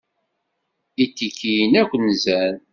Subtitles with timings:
[1.03, 2.53] Itikiyen akk nzan.